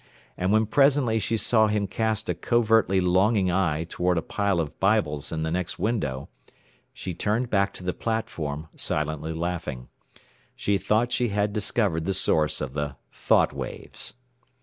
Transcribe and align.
And 0.35 0.51
when 0.51 0.65
presently 0.65 1.19
she 1.19 1.37
saw 1.37 1.67
him 1.67 1.85
cast 1.85 2.27
a 2.27 2.33
covertly 2.33 2.99
longing 2.99 3.51
eye 3.51 3.85
toward 3.87 4.17
a 4.17 4.23
pile 4.23 4.59
of 4.59 4.79
Bibles 4.79 5.31
in 5.31 5.43
the 5.43 5.51
next 5.51 5.77
window, 5.77 6.27
she 6.91 7.13
turned 7.13 7.51
back 7.51 7.71
to 7.73 7.83
the 7.83 7.93
platform, 7.93 8.67
silently 8.75 9.31
laughing. 9.31 9.89
She 10.55 10.79
thought 10.79 11.11
she 11.11 11.27
had 11.27 11.53
discovered 11.53 12.05
the 12.05 12.15
source 12.15 12.61
of 12.61 12.73
the 12.73 12.95
"thought 13.11 13.53
waves." 13.53 14.15